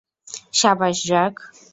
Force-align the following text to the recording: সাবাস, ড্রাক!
সাবাস, 0.53 0.97
ড্রাক! 1.07 1.35